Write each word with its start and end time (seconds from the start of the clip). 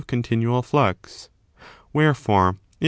359 0.07 0.39
continual 0.39 0.63
flux. 0.63 1.29
Wherefore, 1.93 2.49
if. 2.71 2.77